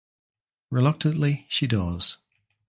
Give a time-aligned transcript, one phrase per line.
[0.71, 2.17] Reluctantly she does.